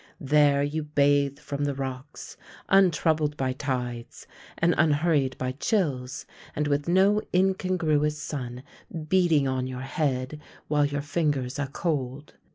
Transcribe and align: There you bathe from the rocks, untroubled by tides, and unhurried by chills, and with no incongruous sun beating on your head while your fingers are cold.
There 0.19 0.63
you 0.63 0.81
bathe 0.81 1.37
from 1.37 1.65
the 1.65 1.75
rocks, 1.75 2.35
untroubled 2.69 3.37
by 3.37 3.53
tides, 3.53 4.25
and 4.57 4.73
unhurried 4.75 5.37
by 5.37 5.51
chills, 5.51 6.25
and 6.55 6.67
with 6.67 6.87
no 6.87 7.21
incongruous 7.35 8.17
sun 8.17 8.63
beating 9.07 9.47
on 9.47 9.67
your 9.67 9.81
head 9.81 10.41
while 10.67 10.87
your 10.87 11.03
fingers 11.03 11.59
are 11.59 11.67
cold. 11.69 12.33